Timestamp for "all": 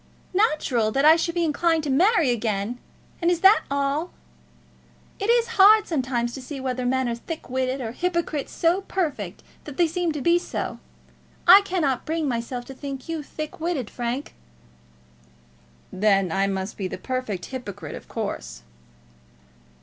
3.69-4.09